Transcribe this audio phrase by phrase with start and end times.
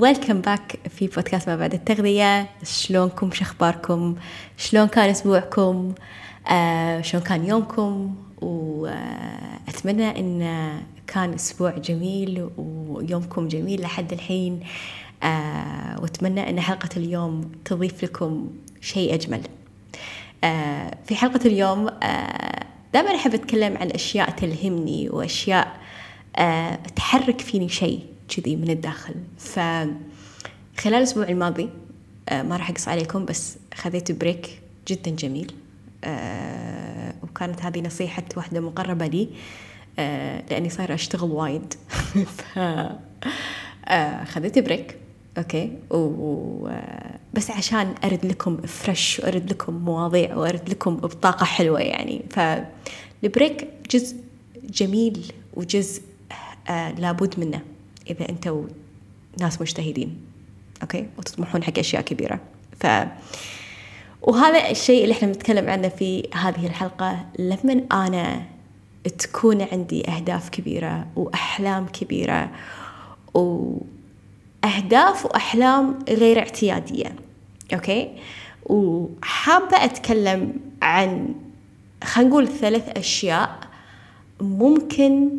[0.00, 2.48] ويلكم باك في بودكاست ما بعد التغذية.
[2.64, 4.16] شلونكم؟ شخباركم
[4.56, 5.94] شلون كان أسبوعكم؟
[6.50, 10.70] آه شلون كان يومكم؟ وأتمنى أن
[11.06, 14.60] كان أسبوع جميل ويومكم جميل لحد الحين.
[15.22, 19.40] آه وأتمنى أن حلقة اليوم تضيف لكم شيء أجمل.
[20.44, 25.80] آه في حلقة اليوم آه دائما أحب أتكلم عن أشياء تلهمني وأشياء
[26.36, 28.00] آه تحرك فيني شيء.
[28.36, 29.14] كذي من الداخل.
[29.38, 29.94] فخلال
[30.86, 31.68] الأسبوع الماضي
[32.28, 35.52] آه ما راح أقص عليكم بس خذيت break جدا جميل.
[36.04, 39.28] آه وكانت هذه نصيحة واحدة مقربة لي
[39.98, 41.74] آه لأني صايرة أشتغل وايد.
[42.36, 42.58] ف
[44.24, 44.96] خذيت break
[45.38, 45.72] okay.
[45.90, 46.68] و...
[47.34, 52.22] بس عشان أرد لكم fresh وأرد لكم مواضيع وأرد لكم بطاقة حلوة يعني.
[52.30, 54.16] فال break جزء
[54.64, 56.02] جميل وجزء
[56.68, 57.60] آه لابد منه.
[58.10, 58.68] إذا أنتم
[59.40, 60.18] ناس مجتهدين
[60.82, 62.40] okay؟ وتطمحون حق أشياء كبيرة.
[62.80, 62.86] ف
[64.22, 68.42] وهذا الشيء اللي إحنا بنتكلم عنه في هذه الحلقة لما أنا
[69.18, 72.50] تكون عندي أهداف كبيرة وأحلام كبيرة
[73.34, 73.74] و
[74.64, 77.14] أهداف وأحلام غير اعتيادية
[77.74, 78.10] okay؟
[78.66, 81.34] وحابة أتكلم عن
[82.04, 83.58] خلينا نقول ثلاث أشياء
[84.40, 85.30] ممكن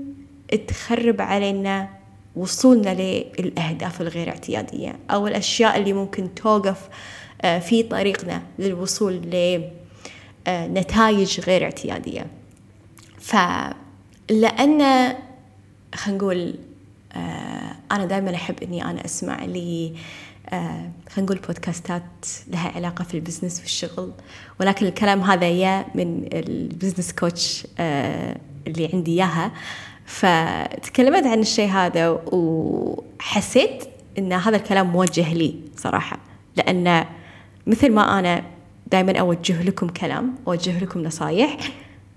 [0.68, 1.90] تخرب علينا
[2.36, 5.00] وصولنا للأهداف الغير اعتيادية.
[5.12, 6.90] أو الأشياء اللي ممكن توقف
[7.42, 9.14] في طريقنا للوصول
[10.48, 12.26] لنتائج غير اعتيادية.
[13.20, 14.82] فلأن
[15.96, 16.56] خلينا نقول
[17.92, 19.94] أنا دائما أحب إني أنا أسمع لي
[21.10, 22.04] خلينا نقول بودكاستات
[22.48, 24.12] لها علاقة في ال business والشغل.
[24.60, 27.68] ولكن الكلام هذا يا من ال business coach
[28.68, 29.52] اللي عندي إياها.
[30.12, 33.84] فتكلمت عن الشيء هذا وحسيت
[34.18, 36.20] إن هذا الكلام موجه لي صراحة.
[36.56, 37.06] لأن
[37.68, 38.44] مثل ما أنا
[38.92, 41.58] دائما أوجه لكم كلام أوجه لكم نصايح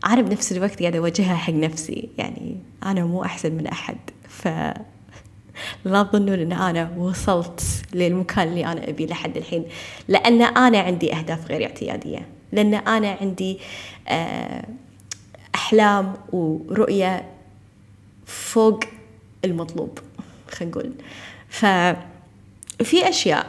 [0.06, 2.08] أنا بنفس الوقت قاعدة أوجهها حق نفسي.
[2.18, 2.56] يعني
[2.86, 3.96] أنا مو أحسن من أحد.
[4.28, 4.48] ف
[5.84, 7.62] لا تظنون إن أنا وصلت
[7.92, 9.64] للمكان اللي أنا ابيه لحد الحين.
[10.08, 12.26] لأن أنا عندي أهداف غير اعتيادية.
[12.52, 13.58] لأن أنا عندي
[15.54, 17.33] أحلام ورؤية
[18.26, 18.80] فوق
[19.44, 19.98] المطلوب
[20.50, 20.92] خلينا نقول.
[21.48, 23.46] ففي أشياء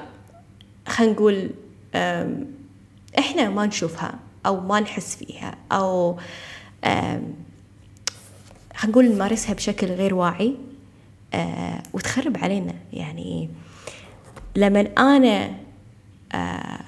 [0.88, 1.50] خلينا نقول
[3.20, 6.20] إحنا ما نشوفها أو ما نحس فيها أو
[6.84, 7.22] خلينا
[8.86, 10.56] نقول نمارسها بشكل غير واعي
[11.34, 12.74] آه وتخرب علينا.
[12.94, 13.50] يعني
[14.56, 15.56] لما أنا
[16.34, 16.80] آه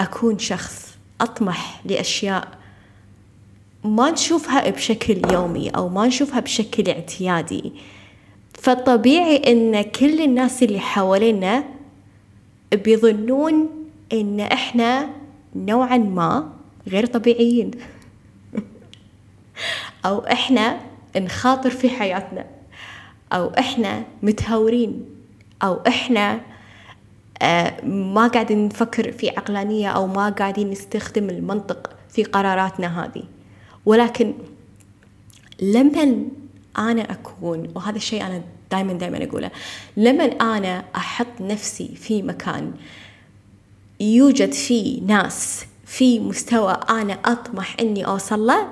[0.00, 2.59] أكون شخص أطمح لأشياء
[3.84, 7.72] ما نشوفها بشكل يومي أو ما نشوفها بشكل اعتيادي.
[8.54, 11.64] فطبيعي إن كل الناس اللي حوالينا
[12.72, 13.68] بيظنون
[14.12, 15.08] إن إحنا
[15.56, 16.52] نوعا ما
[16.88, 17.70] غير طبيعيين.
[20.06, 20.80] أو إحنا
[21.16, 22.46] نخاطر في حياتنا.
[23.32, 25.04] أو إحنا متهورين.
[25.62, 26.40] أو إحنا
[27.42, 33.39] آه ما قاعدين نفكر في عقلانية أو ما قاعدين نستخدم المنطق في قراراتنا هذه.
[33.86, 34.34] ولكن
[35.62, 36.24] لما
[36.78, 39.50] أنا أكون؟ وهذا الشيء أنا دائما دائما أقوله.
[39.96, 42.72] لما أنا أحط نفسي في مكان
[44.00, 48.68] يوجد فيه ناس في مستوى أنا أطمح إني أوصل له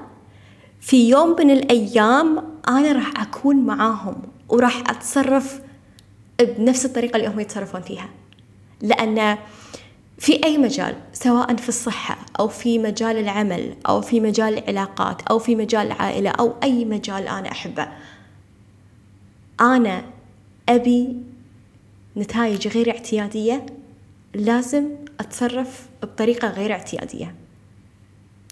[0.80, 5.60] في يوم من الأيام أنا راح أكون معاهم وراح أتصرف
[6.40, 8.08] بنفس الطريقة اللي هم يتصرفون فيها.
[8.82, 9.38] لأن
[10.18, 15.38] في أي مجال سواء في الصحة أو في مجال العمل أو في مجال العلاقات أو
[15.38, 17.88] في مجال العائلة أو أي مجال أنا أحبه.
[19.60, 20.04] أنا
[20.68, 21.16] أبي
[22.16, 23.66] نتائج غير اعتيادية
[24.34, 24.88] لازم
[25.20, 27.34] أتصرف بطريقة غير اعتيادية.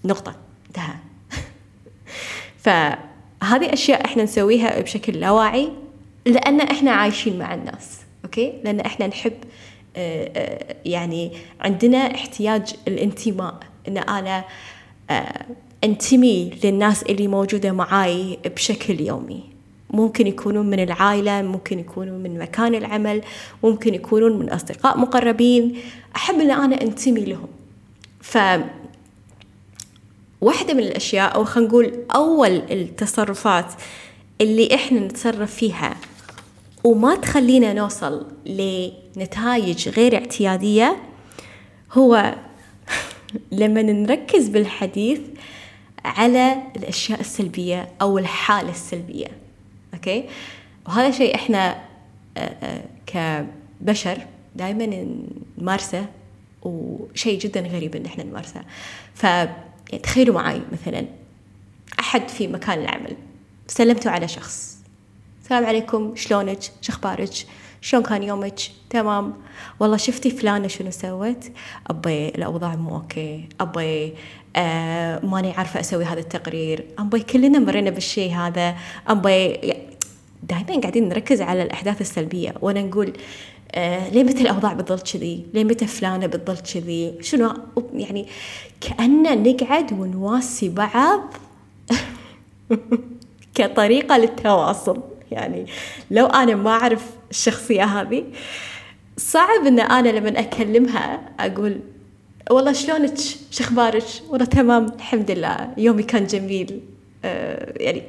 [0.05, 0.37] نقطة.
[0.67, 0.95] انتهى.
[2.65, 5.73] فهذه أشياء إحنا نسويها بشكل لا واعي
[6.27, 9.35] لأن إحنا عايشين مع الناس أوكي؟ لأن إحنا نحب
[10.85, 13.55] يعني عندنا احتياج الانتماء.
[13.89, 14.45] إن أنا
[15.85, 19.45] أنتمي للناس اللي موجودة معاي بشكل يومي.
[19.91, 23.23] ممكن يكونون من العائلة ممكن يكونون من مكان العمل
[23.63, 25.77] ممكن يكونون من أصدقاء مقربين.
[26.17, 27.49] أحب إن أنا أنتمي لهم.
[28.21, 28.39] ف
[30.41, 33.73] واحدة من الأشياء أو خلينا نقول أول التصرفات
[34.41, 35.97] اللي إحنا نتصرف فيها
[36.87, 40.97] وما تخلينا نوصل لنتائج غير اعتيادية
[41.93, 42.35] هو
[43.53, 45.21] لما نركز بالحديث
[46.05, 49.27] على الأشياء السلبية أو الحالة السلبية
[49.95, 50.25] أوكي؟
[50.87, 51.85] وهذا شيء إحنا
[53.07, 53.45] ك
[53.81, 54.19] كبشر
[54.57, 55.07] دائما
[55.59, 56.07] نمارسه
[56.63, 58.63] وشيء جدا غريب إن إحنا نمارسه.
[59.15, 61.07] ف يعني تخيلوا معي مثلا
[62.01, 63.17] أحد في مكان العمل
[63.67, 64.77] سلمتوا على شخص
[65.47, 67.31] السلام عليكم شلونك؟ شخبارك
[67.81, 68.61] شلون كان يومك؟
[68.91, 69.35] تمام؟
[69.81, 71.45] والله شفتي فلانة شنو سوت؟
[71.87, 73.49] أبي الأوضاع مو أوكي.
[73.61, 74.15] أبي
[74.57, 76.85] آه ماني عارفة أسوي هذا التقرير.
[76.99, 78.77] أبي كلنا مرينا بالشيء هذا.
[79.09, 79.57] أبي
[80.43, 82.55] دائما قاعدين نركز على الأحداث السلبية.
[82.61, 83.13] وأنا نقول
[83.75, 87.55] آه ليه متى الأوضاع بتظل كذي؟ ليه متى فلانة بتظل كذي؟ شنو؟
[87.95, 88.27] يعني
[88.81, 91.35] كأننا نقعد ونواسي بعض
[93.55, 95.16] كطريقة للتواصل.
[95.31, 95.67] يعني
[96.11, 98.25] لو أنا ما أعرف الشخصية هذه
[99.17, 101.81] صعب إن أنا لما أكلمها أقول
[102.51, 103.15] والله شلونك؟
[103.51, 106.81] شخبارك والله تمام الحمد لله يومي كان جميل.
[107.25, 108.03] آه يعني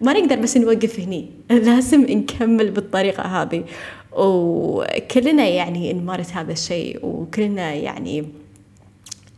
[0.00, 3.64] ما نقدر بس نوقف هني لازم نكمل بالطريقة هذه.
[4.12, 8.28] وكلنا يعني نمارس هذا الشيء وكلنا يعني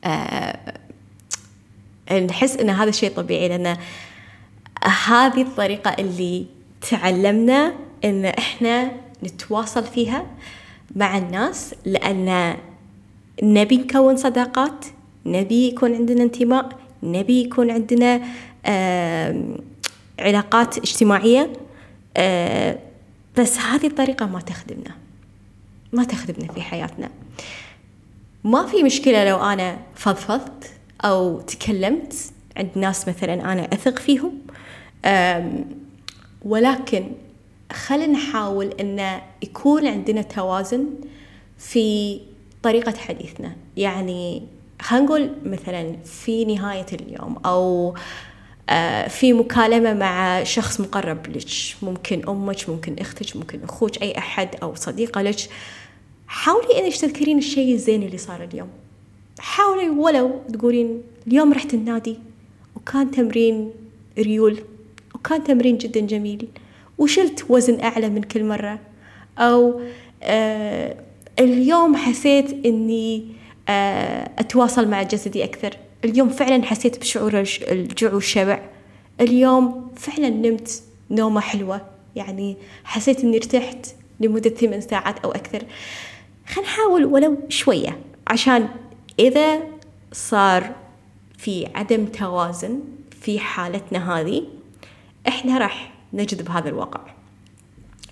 [0.04, 0.58] آه
[2.12, 3.76] نحس إن هذا الشيء طبيعي لأن
[5.06, 6.46] هذه الطريقة اللي
[6.90, 8.90] تعلمنا إن إحنا
[9.24, 10.26] نتواصل فيها
[10.96, 12.56] مع الناس لأن
[13.42, 14.84] نبي نكون صداقات
[15.26, 16.68] نبي يكون عندنا انتماء
[17.02, 18.20] نبي يكون عندنا
[20.18, 21.52] علاقات اجتماعية
[23.38, 24.94] بس هذه الطريقة ما تخدمنا
[25.92, 27.10] ما تخدمنا في حياتنا.
[28.44, 30.70] ما في مشكلة لو أنا فضفضت
[31.04, 32.14] أو تكلمت
[32.56, 34.32] عند ناس مثلا أنا أثق فيهم
[36.42, 37.12] ولكن
[37.72, 40.86] خلينا نحاول أن يكون عندنا توازن
[41.58, 42.20] في
[42.62, 43.56] طريقة حديثنا.
[43.76, 44.42] يعني
[44.82, 47.94] خلينا نقول مثلا في نهاية اليوم أو
[48.70, 51.46] آه، في مكالمة مع شخص مقرب لك
[51.82, 55.36] ممكن أمك ممكن أختك ممكن أخوك أي أحد أو صديقة لك.
[56.26, 58.68] حاولي إنك تذكرين الشيء الزين اللي صار اليوم.
[59.38, 62.18] حاولي ولو تقولين اليوم رحت النادي
[62.76, 63.70] وكان تمرين
[64.18, 64.58] ريول.
[65.18, 66.48] وكان تمرين جدا جميل.
[66.98, 68.78] وشلت وزن أعلى من كل مرة.
[69.38, 69.80] أو
[70.22, 70.96] آه
[71.38, 73.26] اليوم حسيت إني
[73.68, 75.76] آه أتواصل مع جسدي أكثر.
[76.04, 78.60] اليوم فعلا حسيت بشعور الجوع والشبع.
[79.20, 81.80] اليوم فعلا نمت نومة حلوة.
[82.16, 83.86] يعني حسيت إني ارتحت
[84.20, 85.62] لمدة ثمان ساعات أو أكثر.
[86.46, 87.98] خلينا نحاول ولو شوية.
[88.26, 88.68] عشان
[89.18, 89.58] إذا
[90.12, 90.74] صار
[91.38, 92.80] في عدم توازن
[93.20, 94.42] في حالتنا هذه
[95.28, 97.00] إحنا راح نجذب هذا الواقع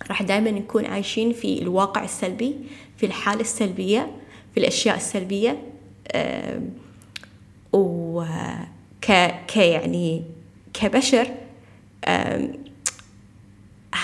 [0.09, 2.57] راح دائما نكون عايشين في الواقع السلبي
[2.97, 4.11] في الحالة السلبية
[4.55, 5.63] في الأشياء السلبية.
[7.73, 8.25] و
[9.01, 9.13] ك...
[9.49, 10.23] ك يعني
[10.75, 11.29] كبشر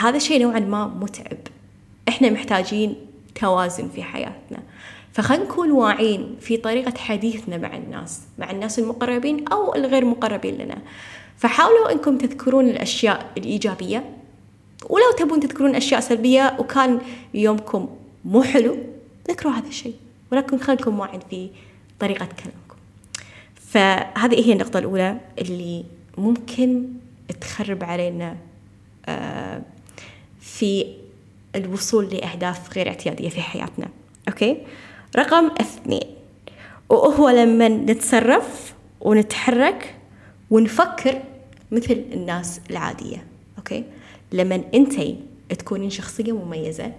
[0.01, 1.39] هذا الشيء نوعا ما متعب.
[2.09, 2.97] إحنا محتاجين
[3.35, 4.63] توازن في حياتنا.
[5.13, 10.79] فخلينا نكون واعين في طريقة حديثنا مع الناس مع الناس المقربين أو الغير مقربين لنا.
[11.43, 14.05] فحاولوا إنكم تذكرون الأشياء الإيجابية.
[14.91, 17.01] ولو تبون تذكرون أشياء سلبية وكان
[17.35, 17.89] يومكم
[18.25, 18.77] مو حلو
[19.31, 19.95] ذكروا هذا الشيء.
[20.33, 21.51] ولكن خلكم واعد في
[22.01, 22.77] طريقة كلامكم.
[23.55, 25.85] فهذه هي النقطة الأولى اللي
[26.19, 26.89] ممكن
[27.41, 28.37] تخرب علينا
[29.07, 29.63] آه،
[30.41, 30.87] في
[31.57, 33.89] الوصول لأهداف غير اعتيادية في حياتنا.
[34.29, 34.57] okay؟
[35.17, 36.07] رقم اثنين.
[36.89, 39.95] وهو لما نتصرف ونتحرك
[40.51, 41.23] ونفكر
[41.73, 43.25] مثل الناس العادية
[43.59, 43.85] okay؟
[44.33, 45.17] لما أنتي
[45.49, 46.93] تكونين شخصية مميزة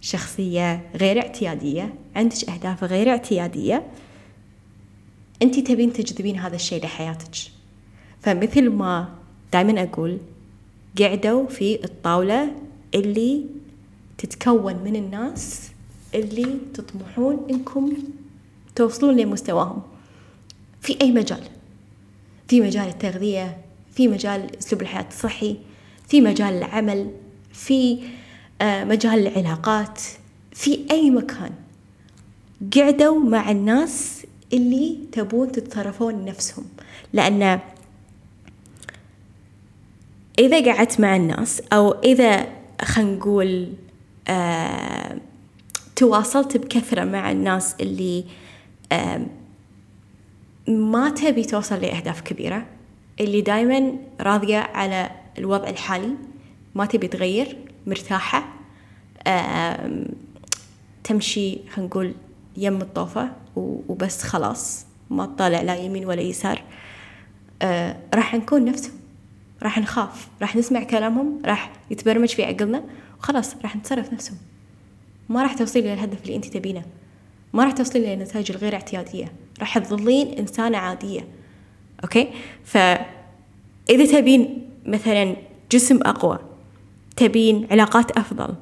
[0.00, 3.86] شخصية غير اعتيادية عندك أهداف غير اعتيادية
[5.42, 7.36] أنت تبين تجذبين هذا الشيء لحياتك.
[8.20, 9.08] فمثل ما
[9.52, 10.18] دائما أقول
[11.00, 12.52] قعدوا في الطاولة
[12.94, 13.44] اللي
[14.18, 15.70] تتكون من الناس
[16.14, 17.92] اللي تطمحون إنكم
[18.74, 19.82] توصلون لمستواهم.
[20.80, 21.42] في أي مجال؟
[22.48, 23.67] في مجال التغذية
[23.98, 25.56] في مجال أسلوب الحياة الصحي
[26.08, 27.10] في مجال العمل
[27.52, 27.98] في
[28.62, 30.00] آه، مجال العلاقات
[30.52, 31.50] في أي مكان.
[32.76, 36.64] قعدوا مع الناس اللي تبون تتصرفون نفسهم.
[37.12, 37.60] لأن
[40.38, 42.46] إذا قعدت مع الناس أو إذا
[42.82, 43.72] خلينا نقول
[44.28, 45.16] آه
[45.96, 48.24] تواصلت بكثرة مع الناس اللي
[48.92, 49.26] آه
[50.68, 52.77] ما تبي توصل لأهداف كبيرة
[53.20, 56.10] اللي دايما راضية على الوضع الحالي
[56.74, 58.48] ما تبي تغير مرتاحة
[61.04, 62.14] تمشي خلينا نقول
[62.56, 66.62] يم الطوفة وبس خلاص ما تطالع لا يمين ولا يسار.
[67.62, 68.92] آه، راح نكون نفسهم
[69.62, 72.84] راح نخاف راح نسمع كلامهم راح يتبرمج في عقلنا
[73.18, 74.36] وخلاص راح نتصرف نفسهم.
[75.28, 76.82] ما راح توصلين للهدف اللي أنت تبينه.
[77.52, 79.32] ما راح توصلين للنتائج الغير اعتيادية.
[79.60, 81.28] راح تظلين إنسانة عادية.
[82.04, 82.28] أوكي؟
[82.64, 85.36] فإذا تبين مثلا
[85.72, 86.38] جسم أقوى
[87.16, 88.54] تبين علاقات أفضل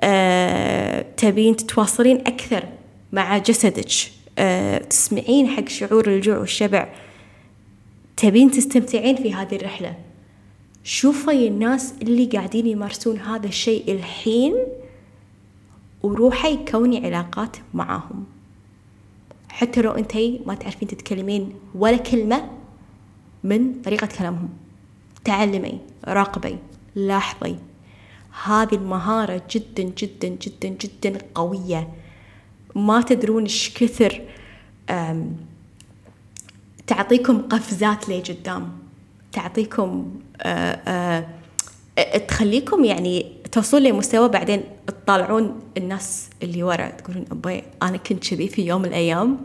[0.00, 2.64] أه، تبين تتواصلين أكثر
[3.12, 3.92] مع جسدك
[4.38, 6.88] أه، تسمعين حق شعور الجوع والشبع
[8.16, 9.94] تبين تستمتعين في هذه الرحلة.
[10.84, 14.54] شوفي الناس اللي قاعدين يمارسون هذا الشيء الحين
[16.02, 18.24] وروحي كوني علاقات معاهم.
[19.48, 22.57] حتى لو أنتي ما تعرفين تتكلمين ولا كلمة
[23.44, 24.48] من طريقة كلامهم.
[25.24, 26.56] تعلمي راقبي
[26.94, 27.56] لاحظي.
[28.44, 31.88] هذه المهارة جدا جدا جدا جدا قوية.
[32.74, 34.22] ما تدرون إيش كثر
[36.86, 38.78] تعطيكم قفزات لقدام
[39.32, 40.20] تعطيكم
[42.28, 48.66] تخليكم يعني توصلون لمستوى بعدين تطالعون الناس اللي ورا تقولون أبوي أنا كنت كذي في
[48.66, 49.38] يوم من الأيام.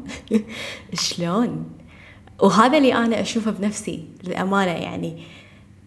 [0.93, 1.65] شلون؟
[2.41, 5.23] وهذا اللي أنا أشوفه بنفسي للأمانة يعني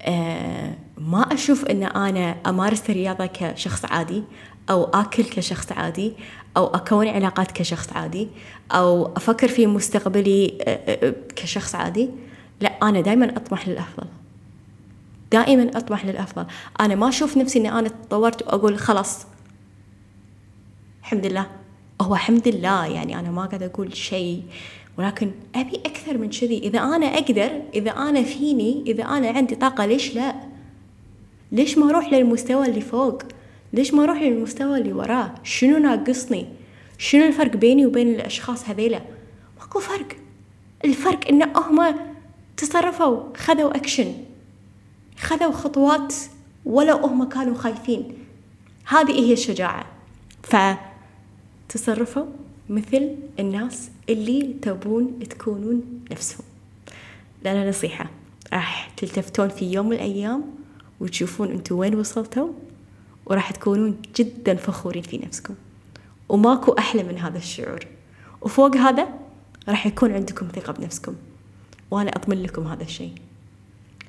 [0.03, 4.23] آه ما أشوف أن أنا أمارس الرياضة كشخص عادي
[4.71, 6.13] أو آكل كشخص عادي
[6.57, 8.29] أو أكون علاقات كشخص عادي
[8.73, 12.11] أو أفكر في مستقبلي آه، آه، كشخص عادي.
[12.61, 14.07] لا أنا دائما أطمح للأفضل.
[15.33, 16.47] دائما أطمح للأفضل.
[16.81, 19.27] أنا ما أشوف نفسي أني أنا تطورت وأقول خلاص
[21.01, 21.47] الحمد لله.
[22.01, 24.43] هو الحمد لله يعني أنا ما قاعد أقول شيء.
[24.99, 26.59] ولكن أبي أكثر من كذي.
[26.59, 30.35] إذا أنا أقدر إذا أنا فيني إذا أنا عندي طاقة ليش لا؟
[31.53, 33.23] ليش ما أروح للمستوى اللي فوق؟
[33.73, 36.47] ليش ما أروح للمستوى اللي وراه؟ شنو ناقصني؟
[36.99, 39.01] شنو الفرق بيني وبين الأشخاص هذيلا؟
[39.59, 40.09] ماكو فرق.
[40.85, 41.95] الفرق إن هم
[42.57, 44.13] تصرفوا خذوا أكشن
[45.19, 46.15] خذوا خطوات
[46.67, 48.13] ولو هم كانوا خايفين.
[48.87, 49.87] هذه هي الشجاعة.
[51.69, 52.25] فتصرفوا
[52.71, 56.45] مثل الناس اللي تبون تكونون نفسهم.
[57.45, 58.11] لنا نصيحة.
[58.53, 60.45] راح تلتفتون في يوم من الأيام
[61.01, 62.49] وتشوفون أنتوا وين وصلتوا
[63.27, 65.55] وراح تكونون جدا فخورين في نفسكم.
[66.29, 67.87] وماكو أحلى من هذا الشعور.
[68.41, 69.09] وفوق هذا
[69.69, 71.15] راح يكون عندكم ثقة بنفسكم.
[71.91, 73.15] وأنا أضمن لكم هذا الشيء.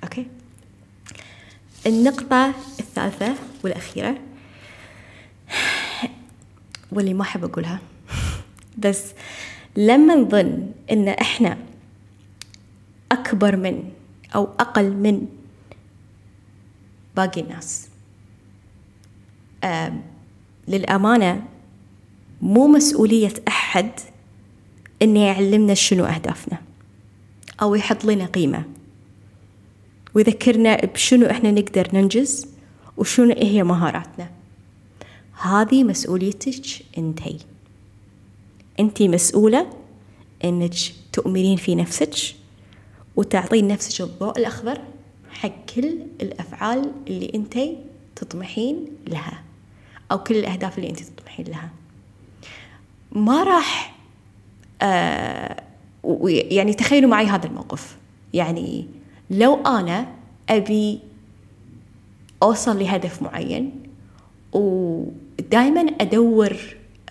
[0.03, 0.27] أوكي؟
[1.87, 4.17] النقطة الثالثة والأخيرة
[6.91, 7.79] واللي ما أحب أقولها.
[8.77, 9.03] بس
[9.75, 11.57] لما نظن إن إحنا
[13.11, 13.83] أكبر من
[14.35, 15.27] أو أقل من
[17.15, 17.89] باقي الناس
[20.67, 21.43] للأمانة
[22.41, 23.91] مو مسؤولية أحد
[25.01, 26.57] إنه يعلمنا شنو أهدافنا
[27.61, 28.63] أو يحط لنا قيمة.
[30.13, 32.47] ويذكرنا بشنو إحنا نقدر ننجز
[32.97, 34.29] وشنو هي مهاراتنا.
[35.41, 36.65] هذه مسؤوليتك
[36.97, 37.39] انتي
[38.79, 39.67] انتي مسؤولة
[40.43, 40.73] إنك
[41.13, 42.15] تؤمنين في نفسك
[43.15, 44.81] وتعطين نفسك الضوء الأخضر
[45.31, 47.77] حق كل الأفعال اللي انتي
[48.15, 49.43] تطمحين لها
[50.11, 51.69] أو كل الأهداف اللي انتي تطمحين لها.
[53.11, 53.95] ما راح
[54.81, 55.63] آه
[56.49, 57.97] يعني تخيلوا معي هذا الموقف.
[58.33, 58.87] يعني
[59.29, 60.07] لو أنا
[60.49, 60.99] أبي
[62.43, 63.71] أوصل لهدف معين
[64.53, 66.57] ودائما أدور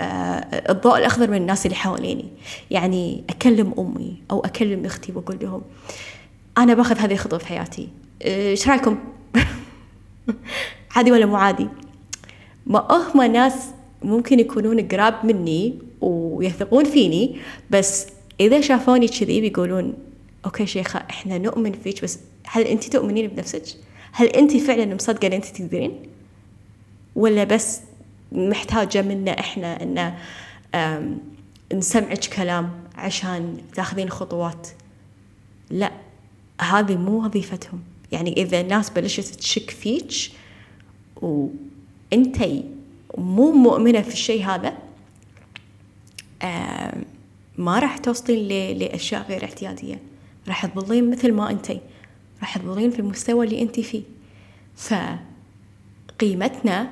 [0.01, 2.25] الضوء الأخضر من الناس اللي حواليني
[2.71, 5.63] يعني أكلم أمي أو أكلم أختي وأقول لهم
[6.59, 7.89] أنا باخذ هذه الخطوة في حياتي
[8.23, 8.99] آه، إيش رأيكم؟
[10.97, 11.69] عادي ولا مو عادي؟
[12.67, 13.55] ما هم ناس
[14.03, 17.37] ممكن يكونون قراب مني ويثقون فيني
[17.71, 18.07] بس
[18.41, 19.95] إذا شافوني كذي بيقولون
[20.45, 23.63] أوكي شيخة إحنا نؤمن فيك بس هل أنت تؤمنين بنفسك؟
[24.13, 26.03] هل أنت فعلا مصدقة أن أنت تقدرين؟
[27.17, 27.81] ولا بس
[28.33, 30.15] محتاجة منا إحنا أن
[31.75, 34.69] نسمعك كلام عشان تاخذين خطوات.
[35.71, 35.93] لا
[36.61, 37.83] هذه مو وظيفتهم.
[38.13, 40.13] يعني إذا الناس بلشت تشك فيك
[41.17, 42.65] وأنتي
[43.19, 44.73] مو مؤمنة في الشيء هذا
[47.59, 50.01] ما راح توصلين لأشياء غير اعتيادية.
[50.49, 51.81] راح تظلين مثل ما أنتي
[52.41, 54.03] راح تظلين في المستوى اللي أنتي فيه.
[56.17, 56.91] فقيمتنا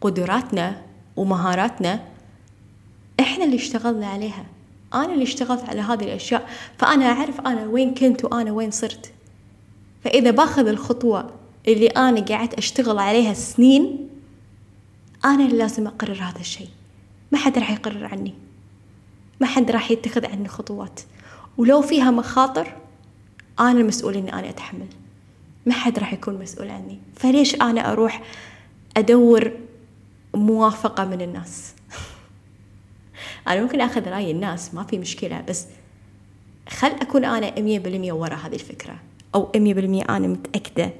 [0.00, 0.82] وقدراتنا
[1.16, 2.00] ومهاراتنا
[3.20, 4.44] إحنا اللي اشتغلنا عليها.
[4.94, 9.12] أنا اللي اشتغلت على هذه الأشياء فأنا أعرف أنا وين كنت وأنا وين صرت.
[10.04, 11.30] فإذا باخذ الخطوة
[11.68, 14.08] اللي أنا قاعد أشتغل عليها سنين
[15.24, 16.68] أنا اللي لازم أقرر هذا الشيء.
[17.32, 18.34] ما حد راح يقرر عني.
[19.40, 21.00] ما حد راح يتخذ عني خطوات.
[21.58, 22.76] ولو فيها مخاطر
[23.60, 24.86] أنا المسؤول إني أنا أتحمل.
[25.66, 26.98] ما حد راح يكون مسؤول عني.
[27.16, 28.22] فليش أنا أروح
[28.96, 29.52] أدور
[30.34, 31.74] موافقة من الناس.
[33.48, 35.66] أنا ممكن أخذ رأي الناس ما في مشكلة بس
[36.68, 38.96] خل أكون أنا مية بالمية ورا هذه الفكرة
[39.34, 40.90] أو مية بالمية أنا متأكدة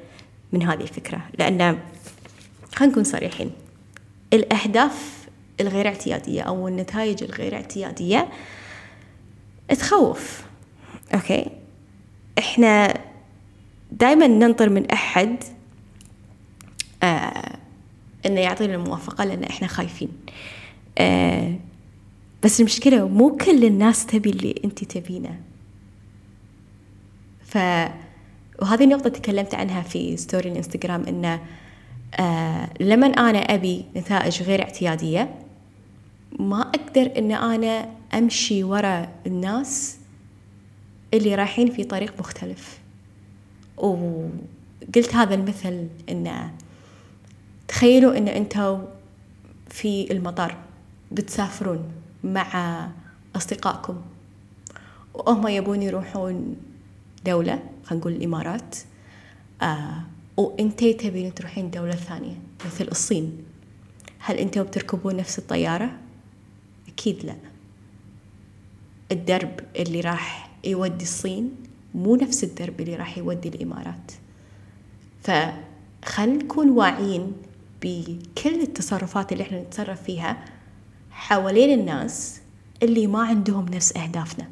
[0.53, 1.23] من هذه الفكرة.
[1.39, 1.79] لأن
[2.75, 3.53] خلينا نكون صريحين
[4.33, 5.29] الأهداف
[5.61, 8.29] الغير اعتيادية أو النتائج الغير اعتيادية
[9.69, 10.43] تخوف.
[11.15, 11.51] okay؟
[12.39, 13.01] إحنا
[13.93, 15.45] دائما ننطر من أحد
[18.27, 20.09] إنه يعطينا الموافقة لأن إحنا خايفين.
[20.99, 21.55] آه
[22.43, 25.41] بس المشكلة مو كل الناس تبي اللي أنت تبينه.
[27.45, 27.59] ف
[28.63, 31.41] وهذه النقطة تكلمت عنها في story الإنستغرام إنه
[32.21, 35.35] آه لما أنا أبي نتائج غير اعتيادية
[36.39, 39.99] ما أقدر إن أنا أمشي ورا الناس
[41.15, 42.79] اللي رايحين في طريق مختلف.
[43.77, 46.53] وقلت هذا المثل إنه
[47.69, 48.79] تخيلوا إن أنتوا
[49.71, 50.57] في المطار
[51.13, 51.93] بتسافرون
[52.25, 52.89] مع
[53.37, 54.01] أصدقائكم.
[55.15, 56.57] وهم يبون يروحون
[57.25, 58.77] دولة خلينا نقول الإمارات.
[59.63, 60.03] آه
[60.37, 62.35] وأنتي تبين تروحين دولة ثانية
[62.67, 63.45] مثل الصين.
[64.19, 65.91] هل أنتوا بتركبون نفس الطيارة؟
[66.89, 67.37] أكيد لا.
[69.13, 71.51] الدرب اللي راح يودي الصين
[71.95, 74.13] مو نفس الدرب اللي راح يودي الإمارات.
[75.23, 77.33] فخل نكون واعيين
[77.83, 80.45] بكل التصرفات اللي إحنا نتصرف فيها
[81.11, 82.41] حوالين الناس
[82.83, 84.49] اللي ما عندهم نفس أهدافنا.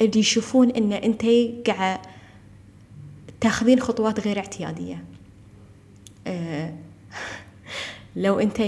[0.00, 1.22] اللي يشوفون إن أنت
[1.66, 1.98] قاعد
[3.40, 5.04] تاخذين خطوات غير اعتيادية.
[6.26, 6.74] أه
[8.16, 8.60] لو أنت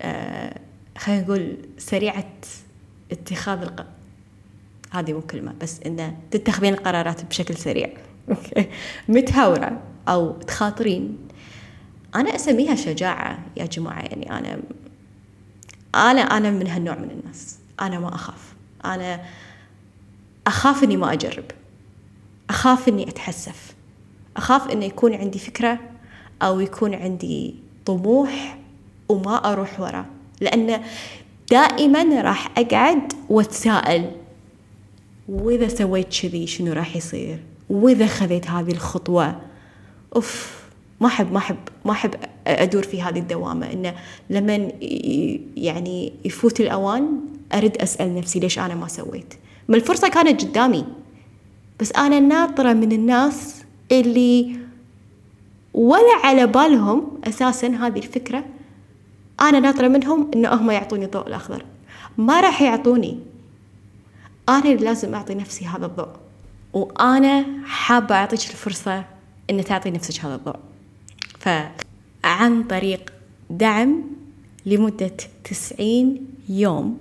[0.00, 0.60] أه
[0.98, 2.32] خلينا نقول سريعة
[3.12, 3.86] اتخاذ الق...
[4.90, 7.88] هذه مو كلمة بس انه تتخذين القرارات بشكل سريع.
[9.08, 11.27] متهاورة أو تخاطرين
[12.14, 14.60] أنا أسميها شجاعة يا جماعة يعني أنا
[15.94, 17.58] أنا أنا من هالنوع من الناس.
[17.80, 18.54] أنا ما أخاف.
[18.84, 19.20] أنا
[20.46, 21.44] أخاف إني ما أجرب.
[22.50, 23.74] أخاف إني أتحسف.
[24.36, 25.78] أخاف إنه يكون عندي فكرة
[26.42, 27.54] أو يكون عندي
[27.86, 28.58] طموح
[29.08, 30.06] وما أروح وراه
[30.40, 30.82] لأن
[31.50, 34.10] دائما راح أقعد وأتساءل
[35.28, 37.38] وإذا سويت كذي شنو راح يصير؟
[37.70, 39.40] وإذا خذيت هذه الخطوة؟
[40.16, 40.57] أوف.
[41.00, 42.14] ما أحب ما أحب ما أحب
[42.46, 43.72] أدور في هذه الدوامة.
[43.72, 43.94] إنه
[44.30, 44.70] لما
[45.56, 47.20] يعني يفوت الأوان
[47.54, 49.34] أرد أسأل نفسي ليش أنا ما سويت.
[49.68, 50.84] ما الفرصة كانت قدامي.
[51.80, 54.56] بس أنا ناطرة من الناس اللي
[55.74, 58.44] ولا على بالهم أساسا هذه الفكرة.
[59.40, 61.64] أنا ناطرة منهم إنه هم يعطوني الضوء الأخضر.
[62.18, 63.18] ما راح يعطوني.
[64.48, 66.08] أنا اللي لازم أعطي نفسي هذا الضوء.
[66.72, 69.04] وأنا حابة أعطيك الفرصة
[69.50, 70.56] إن تعطي نفسك هذا الضوء.
[71.38, 73.12] فعن طريق
[73.50, 74.02] دعم
[74.66, 76.98] لمدة تسعين يوم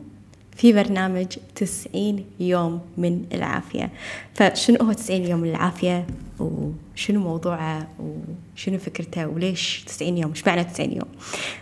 [0.57, 3.91] في برنامج 90 يوم من العافية.
[4.33, 6.07] فشنو هو 90 يوم من العافية؟
[6.39, 11.07] وشنو موضوعه؟ وشنو فكرته؟ وليش 90 يوم؟ إيش معنى 90 يوم؟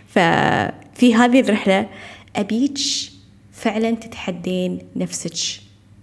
[0.08, 1.88] ففي هذه الرحلة
[2.36, 2.78] أبيك
[3.52, 5.62] فعلا تتحدين نفسك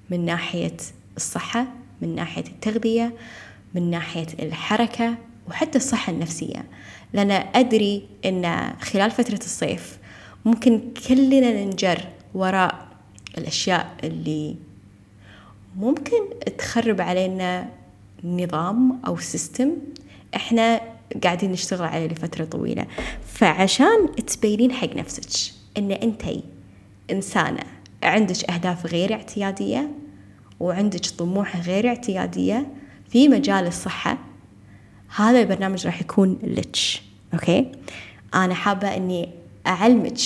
[0.09, 0.77] من ناحية
[1.17, 1.67] الصحة
[2.01, 3.13] من ناحية التغذية
[3.75, 5.15] من ناحية الحركة
[5.49, 6.65] وحتى الصحة النفسية.
[7.13, 9.97] لأن أدري أن خلال فترة الصيف
[10.45, 11.99] ممكن كلنا ننجر
[12.33, 12.87] وراء
[13.37, 14.55] الأشياء اللي
[15.77, 16.17] ممكن
[16.57, 17.69] تخرب علينا
[18.23, 19.71] نظام أو سيستم
[20.35, 20.81] إحنا
[21.23, 22.85] قاعدين نشتغل عليه لفترة طويلة.
[23.25, 26.43] فعشان تبينين حق نفسك إن أنتي
[27.11, 27.63] إنسانة
[28.03, 29.89] عندك أهداف غير اعتيادية
[30.59, 32.67] وعندك طموح غير اعتيادية
[33.09, 34.17] في مجال الصحة
[35.15, 36.77] هذا البرنامج راح يكون لك
[37.33, 37.71] أوكي؟
[38.33, 39.29] أنا حابة إني
[39.67, 40.17] أعلمك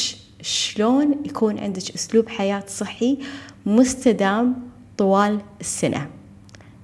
[0.42, 3.18] شلون يكون عندك أسلوب حياة صحي
[3.66, 4.56] مستدام
[4.98, 6.10] طوال السنة.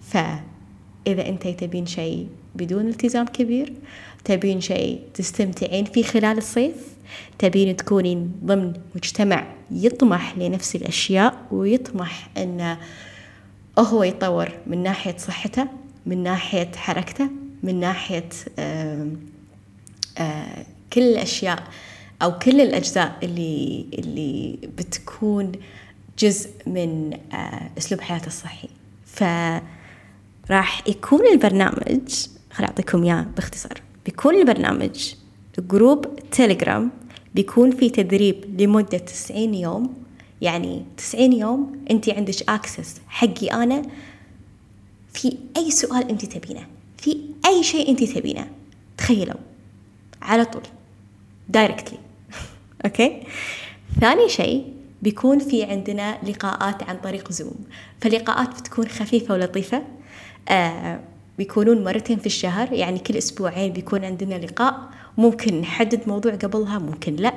[0.01, 3.73] فإذا أنت تبين شيء بدون التزام كبير
[4.25, 6.75] تبين شيء تستمتعين فيه خلال الصيف
[7.39, 12.77] تبين تكونين ضمن مجتمع يطمح لنفس الأشياء ويطمح أنه
[13.79, 15.67] هو يطور من ناحية صحته
[16.05, 17.42] من ناحية حركته.
[17.63, 18.29] من ناحية
[20.93, 21.63] كل الأشياء
[22.21, 25.51] أو كل الأجزاء اللي اللي بتكون
[26.19, 27.17] جزء من
[27.77, 28.69] أسلوب حياته الصحي.
[29.05, 35.13] فراح يكون البرنامج خل أعطيكم إياه باختصار بيكون البرنامج
[35.59, 36.91] group تيليجرام
[37.35, 39.93] بيكون في تدريب لمدة 90 يوم.
[40.41, 43.81] يعني 90 يوم أنت عندك access حقي أنا
[45.13, 46.65] في أي سؤال أنت تبينه.
[47.03, 48.47] في أي شيء أنت تبينه.
[48.97, 49.39] تخيلوا.
[50.21, 50.61] على طول.
[51.49, 51.97] directly
[52.85, 53.23] okay؟
[54.01, 57.55] ثاني شيء بيكون في عندنا لقاءات عن طريق زوم
[58.01, 59.83] فاللقاءات بتكون خفيفة ولطيفة.
[60.49, 60.99] آه
[61.37, 62.73] بيكونون مرتين في الشهر.
[62.73, 64.89] يعني كل أسبوعين بيكون عندنا لقاء.
[65.17, 67.33] ممكن نحدد موضوع قبلها ممكن لا.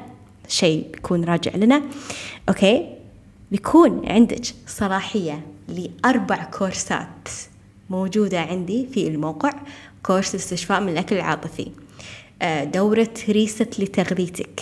[0.48, 1.82] شيء بيكون راجع لنا.
[2.48, 2.86] okay؟
[3.50, 7.28] بيكون عندك صلاحية لأربع كورسات.
[7.90, 9.52] موجودة عندي في الموقع
[10.02, 11.70] course استشفاء من الأكل العاطفي.
[12.42, 14.60] آه، دورة reset لتغذيتك.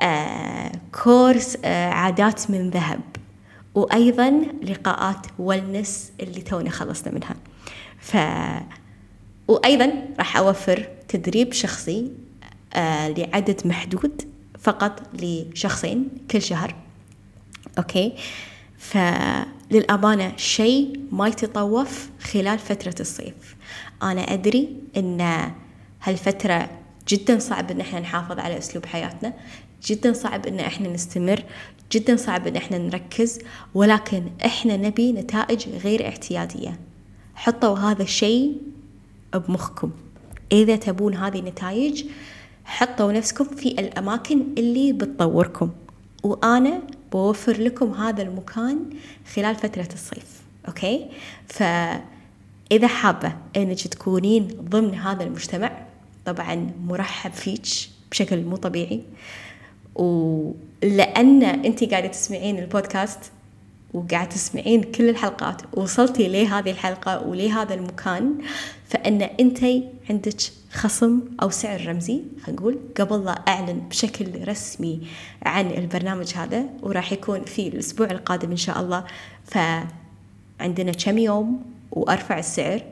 [0.00, 0.72] آه،
[1.04, 3.00] course آه، عادات من ذهب.
[3.74, 4.30] وأيضا
[4.62, 7.36] لقاءات ولنس اللي تونا خلصنا منها.
[8.00, 8.16] ف
[9.48, 12.12] وأيضا راح أوفر تدريب شخصي
[13.16, 14.22] لعدد محدود
[14.58, 16.74] فقط لشخصين كل شهر.
[17.78, 18.12] أوكي؟
[19.72, 23.56] فللأمانة شيء ما يتطوف خلال فترة الصيف.
[24.02, 25.50] أنا أدري أن
[26.02, 26.70] هالفترة
[27.08, 29.32] جدا صعب إن إحنا نحافظ على أسلوب حياتنا
[29.86, 31.44] جدا صعب إن إحنا نستمر
[31.92, 33.38] جدا صعب إن إحنا نركز
[33.74, 36.80] ولكن إحنا نبي نتائج غير اعتيادية.
[37.34, 38.56] حطوا هذا الشيء
[39.34, 39.90] بمخكم.
[40.52, 42.04] إذا تبون هذه النتائج
[42.64, 45.70] حطوا نفسكم في الأماكن اللي بتطوركم.
[46.22, 46.82] وأنا
[47.12, 48.90] بوفر لكم هذا المكان
[49.34, 51.06] خلال فترة الصيف أوكي؟
[51.48, 55.72] فإذا حابة إنك تكونين ضمن هذا المجتمع
[56.24, 57.66] طبعا مرحب فيك
[58.10, 59.02] بشكل مو طبيعي.
[59.94, 63.32] ولأن أنت قاعدة تسمعين البودكاست
[63.94, 68.38] وقاعدة تسمعين كل الحلقات ووصلتي لهذه الحلقة ولهذا المكان
[68.88, 69.64] فإن أنت
[70.10, 70.36] عندك
[70.72, 75.00] خصم أو سعر رمزي نقول قبل لا أعلن بشكل رسمي
[75.42, 79.04] عن البرنامج هذا وراح يكون في الأسبوع القادم إن شاء الله
[79.44, 82.82] فعندنا كم يوم وأرفع السعر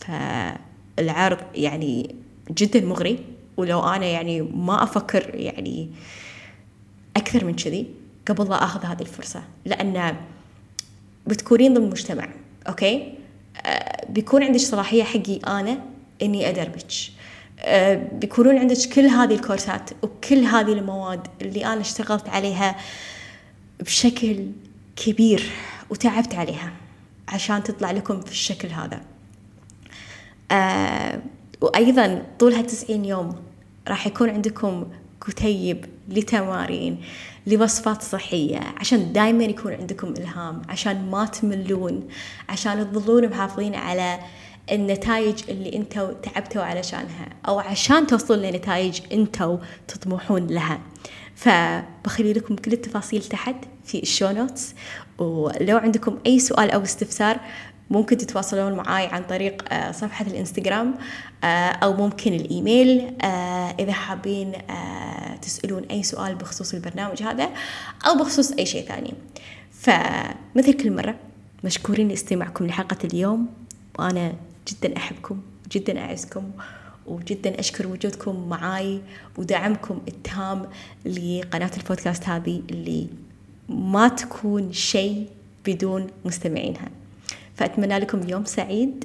[0.00, 2.14] فالعرض يعني
[2.50, 3.24] جدا مغري
[3.56, 5.90] ولو أنا يعني ما أفكر يعني
[7.16, 7.86] أكثر من كذي
[8.28, 10.16] قبل لا أخذ هذه الفرصة لأن
[11.28, 12.28] بتكونين ضمن مجتمع
[12.68, 13.14] أوكي؟
[13.66, 15.78] أه بيكون عندك صلاحية حقي أنا
[16.22, 16.86] إني أدربك.
[17.60, 22.76] أه بيكونون عندك كل هذه الكورسات وكل هذه المواد اللي أنا اشتغلت عليها
[23.80, 24.46] بشكل
[24.96, 25.50] كبير
[25.90, 26.72] وتعبت عليها
[27.28, 29.00] عشان تطلع لكم في الشكل هذا.
[30.50, 31.22] أه
[31.60, 33.36] وأيضا طول هالتسعين يوم
[33.88, 34.86] راح يكون عندكم
[35.26, 37.00] كتيب لتمارين
[37.46, 42.08] لوصفات صحية عشان دايما يكون عندكم إلهام عشان ما تملون
[42.48, 44.18] عشان تظلون محافظين على
[44.72, 50.80] النتائج اللي أنتوا تعبتوا علشانها أو عشان توصلون لنتائج أنتوا تطمحون لها.
[51.34, 54.74] فبخلي لكم كل التفاصيل تحت في ال show notes
[55.18, 57.40] ولو عندكم أي سؤال أو استفسار
[57.90, 60.94] ممكن تتواصلون معي عن طريق آه، صفحة الإنستغرام
[61.44, 64.52] آه، أو ممكن الإيميل آه، إذا حابين
[65.42, 67.50] تسألون أي سؤال بخصوص البرنامج هذا
[68.06, 69.14] أو بخصوص أي شيء ثاني.
[69.70, 71.14] فمثل كل مرة
[71.64, 73.46] مشكورين لاستماعكم لحلقة اليوم
[73.98, 74.34] وأنا
[74.68, 75.40] جدا أحبكم
[75.72, 76.50] جدا أعزكم
[77.06, 79.00] وجدا أشكر وجودكم معاي
[79.38, 80.66] ودعمكم التام
[81.04, 83.06] لقناة البودكاست هذه اللي
[83.68, 85.28] ما تكون شيء
[85.66, 86.88] بدون مستمعينها.
[87.58, 89.04] فأتمنى لكم يوم سعيد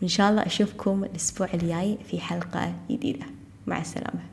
[0.00, 3.26] وإن شاء الله أشوفكم الأسبوع الجاي في حلقة جديدة.
[3.66, 4.31] مع السلامة.